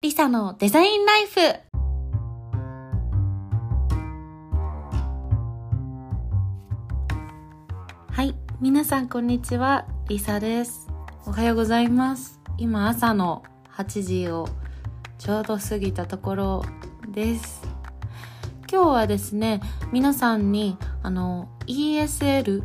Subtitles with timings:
[0.00, 1.40] リサのデザインライフ。
[8.08, 9.88] はい皆さんこんにちは。
[10.08, 10.86] リサです。
[11.26, 12.38] おはようございます。
[12.58, 13.42] 今朝の
[13.74, 14.48] 8時を
[15.18, 16.64] ちょうど過ぎたところ
[17.08, 17.60] です。
[18.70, 19.60] 今日はですね
[19.90, 22.62] 皆さんにあの ESL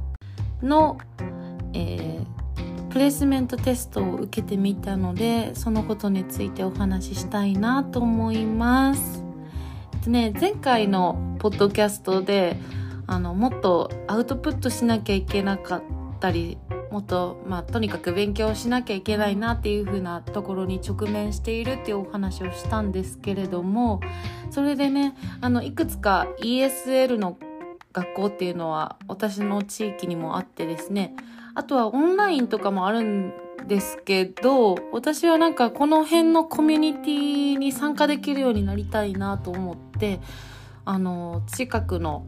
[0.61, 1.00] の、
[1.73, 2.12] えー
[2.94, 9.23] プレスメントテストを受けてみたのでそのことについてお話ししたいなと思います。
[10.06, 12.56] でね、前回のポッドキャストで
[13.07, 15.84] あのもっとアウトプットしなきゃいけなかっ
[16.20, 16.60] たり
[16.92, 24.01] もっと、まあ、とにかく勉強しなきゃいけないなっていう風なところに直面しているっていうお話をしたんですけれども
[24.51, 27.39] それでねあのいくつか ESL の
[27.92, 31.15] 学校っていうのは私の地域にもあってですね
[31.56, 33.34] あとはオンラインとかもあるん
[33.67, 40.20] ですけど、私はなんかこの辺のコミュニティに参加できるようになりたいなと思って、
[40.84, 42.26] あの、近くの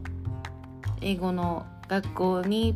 [1.00, 2.74] 英語の学校に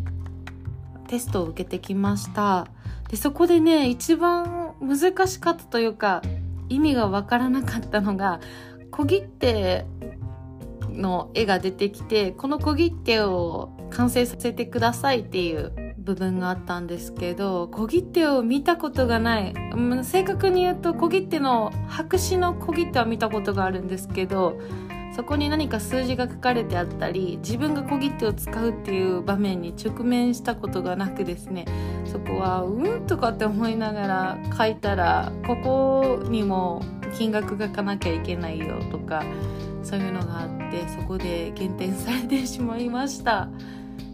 [1.06, 2.66] テストを受けてきました。
[3.08, 6.20] で、そこでね、一番難しかったというか、
[6.68, 8.40] 意味がわからなかったのが、
[8.90, 9.86] 小切手
[10.88, 19.54] の絵が出てきて、この小切手を完成させてくださいっていう部分があったんですけど小切手を見たことがない、
[20.02, 24.58] 正確に言うと小切手の白紙の小切手は見たことがあるんですけど
[25.14, 31.66] そこに何か数字が書かれてあったり自分が小切手を使うっていう場面に直面したことがなくですね
[32.06, 36.82] そこはうんとかって思いながら書いたらここにも
[37.18, 39.24] 金額が書かなきゃいけないよとか
[39.82, 43.48] そういうのがあってそこで減点されてしまいました。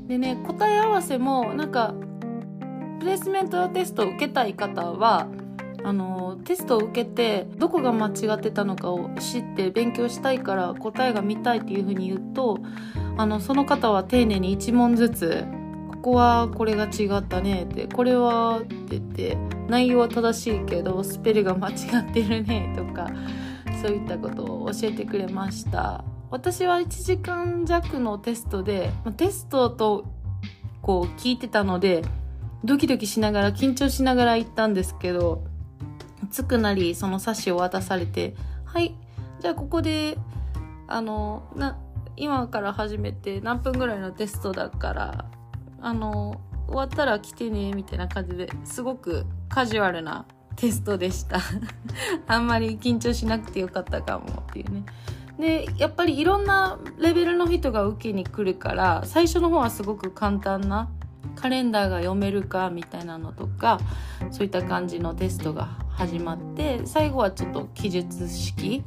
[0.06, 1.94] でね答え合わせもなんか
[3.00, 5.28] プレスメントテストを受けたい方は
[5.84, 12.58] あのテストを受けてどこが間違ってたのかを知って勉強したいから答えが見たいっていうふうに言うと
[13.16, 15.44] あのその方は丁寧に1問ずつ
[15.92, 19.36] ここはこれが違ったねってこれはって言って
[19.68, 23.08] 内容は正しいけどスペルが間違ってるねとか
[23.82, 26.04] そういったことを教えてくれました。
[26.30, 30.04] 私は1時間弱のテストで、テストと
[30.82, 32.02] こう聞いてたので、
[32.64, 35.44] ドキドキしながら、緊張しながら行ったんですけど、
[36.30, 38.34] つくなりその冊子を渡されて、
[38.64, 38.96] はい、
[39.40, 40.18] じゃあここで、
[40.88, 41.78] あの、な、
[42.16, 45.26] 今から始めて何分ぐらいのテストだから、
[45.80, 50.26] あの、終わったら来てね、みたいな感じですごくカジュアルな
[50.56, 51.38] テストでした
[52.26, 54.84] あんまり緊張しなくてよかったかもっていうね。
[55.38, 60.88] でやっぱりいろんなレベルの人が受けに来るから最初の方はすごく簡単な
[61.34, 63.78] カレンダーが読めるかみたいなのとか
[64.30, 68.82] そういった感じのテストが始まって最後はちょっと記述式。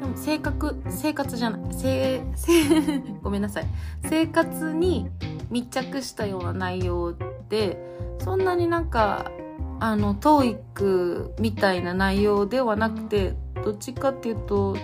[0.00, 1.60] でも性格生活じゃない。
[1.72, 2.22] 生
[3.22, 3.66] ごめんなさい。
[4.02, 5.08] 生活に
[5.50, 7.14] 密着したような内容
[7.48, 7.78] で
[8.18, 9.30] そんなになんか
[9.80, 14.76] あの TOEIC みたいな内容ではなくてどっちかっていうと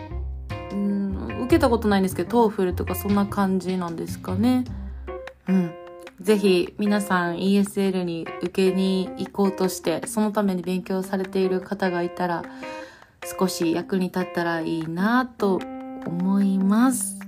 [0.73, 1.43] うん。
[1.43, 4.65] 受けたことないんですけど TOEFL とかそんな感じなんですかね。
[5.49, 5.75] うん。
[6.21, 12.45] ぜひ皆さん ESL に受けに行こうとしてそのために勉強されている方がいたら
[13.39, 15.61] 少し役に立ったらいいなと
[16.07, 17.19] 思います。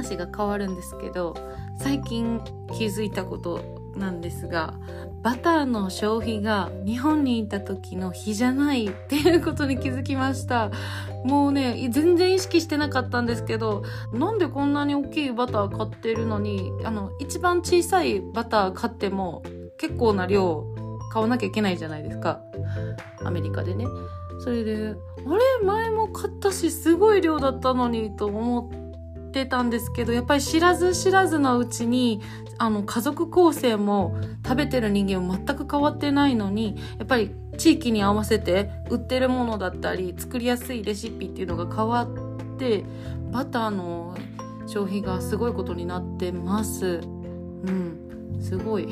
[0.00, 1.34] 話が変わるんですけど
[1.78, 2.40] 最近
[2.78, 3.60] 気づいたこと
[3.94, 4.74] なんですが
[5.22, 10.70] バターの消費が日本にいた時の日じゃないっていうことに気づきました。
[11.24, 13.82] もうね全然意識してなかったんですけど
[14.14, 19.42] なんでこんなに大きいバター買ってるのにあの一番小さいバター買っても
[19.76, 20.64] 結構な量
[21.12, 22.40] 買わなきゃいけないじゃないですか。
[23.22, 23.84] アメリカでね。
[24.42, 25.66] それであれ？
[25.66, 28.70] 前も買ったしすごい量だったのにと思
[29.30, 32.20] ってたんですけどやっぱり知らず知らずのうちに
[32.58, 42.84] あの家族構成も食べてる人間も全く変わってないのにやっぱり地域に合わせて売ってるものだったり作りやすいレシピっていうのが変わって
[43.30, 44.16] バターの
[44.66, 47.00] 消費がすごいことになってます。
[47.66, 48.88] うん、すごい。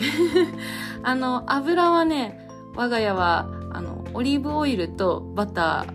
[1.02, 5.87] あの、油はね、我が家は、あの、オリーブオイルとバタ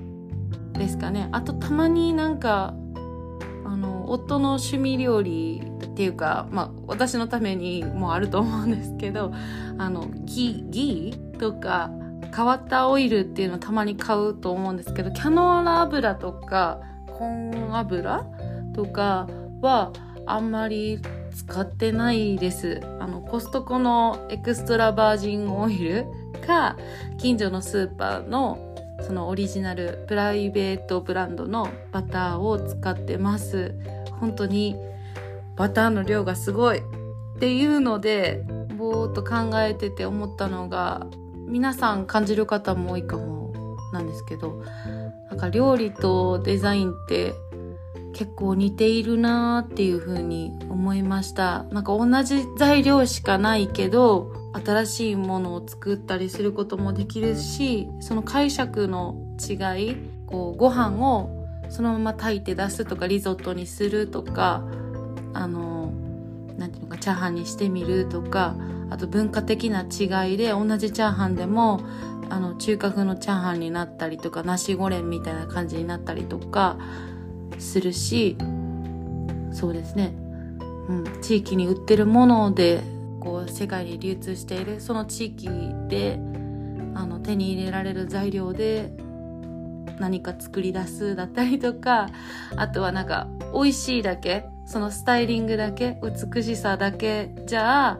[0.73, 1.27] ーですかね。
[1.31, 2.73] あと、たまになんか、
[3.65, 9.31] あの夫の趣味料理っていうか、まあ、私のためにもあると思うんですけど
[9.77, 11.91] あのギギーとか
[12.35, 18.25] 変わったオイルっていうのをたまに買うと思うんですけどキャノーラ油とかコーン油
[18.73, 19.27] とか
[19.61, 19.91] は
[20.25, 20.99] あんまり
[21.33, 22.81] 使ってないです。
[22.99, 26.05] あの、コストコのエクストラバージンオイル
[26.45, 26.77] か、
[27.17, 28.72] 近所のスーパーの
[29.05, 33.75] そのオリジナルプライベートブランドのバターを使ってます。
[34.19, 34.75] 本当に
[35.55, 36.81] バターの量がすごいっ
[37.39, 38.45] ていうので、
[38.77, 41.07] ぼーっと考えてて思ったのが、
[41.47, 43.53] 皆さん感じる方も多いかも
[43.91, 44.63] なんですけど、
[45.29, 47.33] なんか料理とデザインって
[48.13, 51.63] 結構似ているなーっていう風に思いました。
[51.71, 59.53] なんか同じ材料しかないけど、新しいものを作ったりすることもできるし、その解釈の違
[59.91, 59.97] い、
[60.27, 61.29] こうご飯を
[61.69, 64.63] そのまま炊いて出すとかリゾットにするとか、
[65.33, 65.91] あの、
[66.57, 68.55] なんていうのか、チャーハンにしてみるとか、
[68.89, 71.81] あと文化的な違いで同じチャーハンでも、
[72.29, 76.77] あの、中華風のチャーハンになったりとか、ナシゴレンみたいな感じになったりとか、
[77.59, 78.37] するし
[79.51, 80.13] そうですね、
[80.89, 82.81] うん、地域に売ってるもので
[83.23, 85.49] こう世界に流通しているその地域
[85.87, 86.19] で
[86.93, 88.91] あの手に入れられる材料で
[89.99, 92.09] 何か作り出すだったりとか
[92.57, 97.99] あとはなんか美味しいだけそのスタイリングだけ美しさだけじゃあ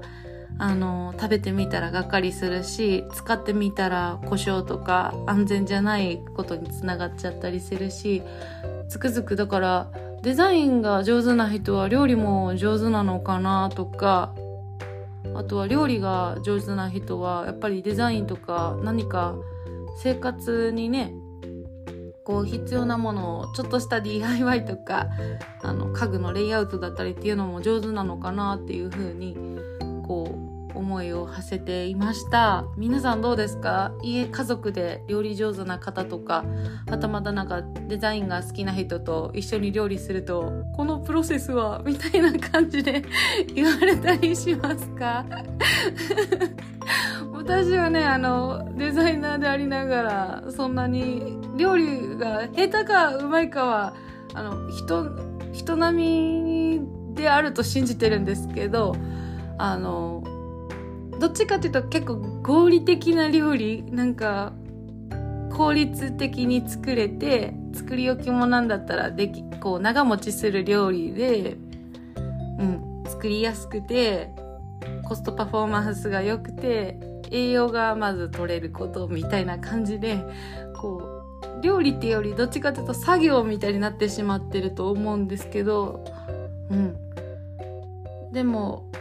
[0.59, 8.21] あの食べてみたらがっかりするし使ってみたら故障とか安全じゃないことにつながっちゃったりするし
[8.89, 9.91] つくづくだから
[10.21, 14.33] デザインが上手な人は料理も上手なのかなとか
[15.35, 19.35] あとは料理が上手な人はやっぱりデザインとか何か
[20.01, 21.13] 生活にね
[22.23, 25.07] こう必要なものをちょっとした DIY とか
[25.61, 29.35] あの家具のレイアウトだったりっていうのも上手なのかなっていうふうに
[30.07, 30.42] こう
[30.93, 32.65] 思いを馳せていました。
[32.77, 33.91] 皆さんどうですか？
[34.03, 36.45] 家家族で料理上手な方とか
[36.87, 43.03] はたまたなんかデザインが好きな人と一緒に料理するとこのプロセスはみたいな感じで
[43.55, 45.25] 言われたりしますか？
[47.33, 53.93] 私はねあのデザイナーでありながらそんなに料理が下手かうまいかは
[54.35, 55.09] あの人
[55.51, 56.81] 人並み
[57.15, 58.95] であると信じてるんですけど
[59.57, 60.23] あの
[61.23, 64.51] どっちかっていうと結構合理的な料理なんか
[65.55, 71.55] 効率的に作れて作り置きもなんだったらできこう長持ちする料理で、
[72.59, 74.31] うん、作りやすくて
[75.05, 76.99] コストパフォーマンスが良くて
[77.31, 80.17] 栄養がまず取れることみたいな感じで
[80.75, 81.23] こ
[81.57, 86.03] う料理っていうよりどっちかというと作業みたいになってしまってると思うんですけど
[86.69, 86.97] うん。
[88.33, 88.91] でも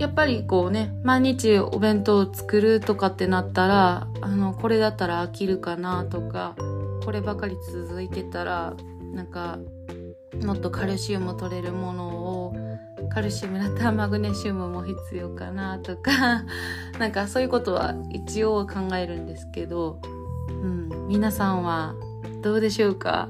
[0.00, 6.56] やっぱりこうね、毎日お弁当を作るとかってなったら、あの、これだったら飽きるかなとか、
[7.04, 8.74] こればかり続いてたら、
[9.12, 9.58] なんか、
[10.42, 12.54] もっとカルシウム取れるものを、
[13.10, 16.44] カルシウムだったらマグネシウムも必要かなとか、
[16.98, 20.00] なんかそういうことは一応考えるんですけど、
[20.48, 21.94] うん、皆さんは
[22.40, 23.28] どうでしょうか？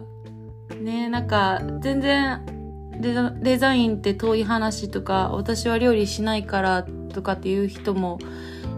[0.80, 2.59] ねなんか全然
[3.00, 6.82] デザインって遠い話とか私は料理しないから
[7.12, 8.18] とかっていう人も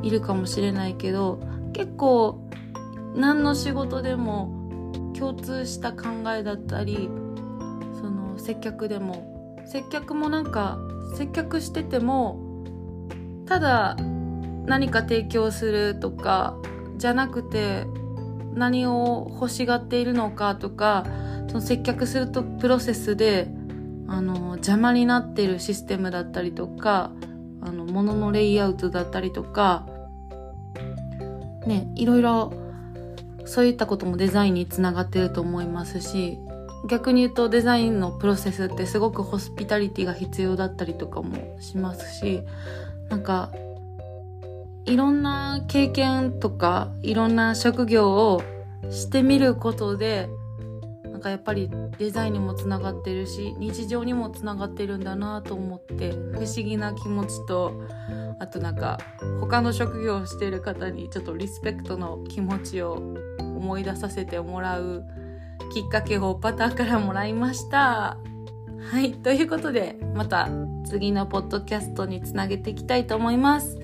[0.03, 1.41] いるかもしれないけど
[1.73, 2.41] 結構
[3.14, 4.62] 何の仕事でも
[5.19, 7.09] 共通した考えだったり
[8.00, 10.79] その接客でも接客もなんか
[11.17, 12.41] 接客してても
[13.47, 13.97] ただ
[14.67, 16.57] 何か提供するとか
[16.97, 17.85] じゃなくて
[18.55, 21.05] 何を欲しがっているのかとか
[21.49, 23.49] その接客するとプロセスで
[24.09, 27.12] あの邪魔になってるシステムだったりとか
[27.61, 29.87] あの物のレイアウトだったりとか
[31.66, 32.52] ねいろいろ
[33.44, 36.38] そういったこともデザインにつながってると思いますし
[36.88, 42.42] 逆に言うとデザインのプロセスってすごくホスピタリティが必要だったりとかもしますし
[43.09, 43.52] なんか
[44.85, 48.42] いろんな経験とかいろんな職業を
[48.90, 50.28] してみることで
[51.23, 57.73] かやっぱりデザインにもつながってるし日常にもつながってるんだなと思って不思議な気持ちと
[58.38, 58.99] あとなんか
[59.41, 62.95] 他の職業をしてる方にちょっとリスペクトの気持ちを
[63.38, 65.05] 思い出させてもらう
[65.73, 68.19] きっかけをパターからもらいました。
[68.91, 69.12] はい。
[69.12, 70.49] ということで、また
[70.85, 73.79] 次のポッドキャストにつなげていきたいと思います。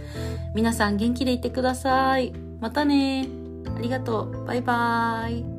[0.55, 2.33] 皆さん元気でいてください。
[2.61, 3.29] またね。
[3.77, 4.45] ありがとう。
[4.45, 5.58] バイバーイ。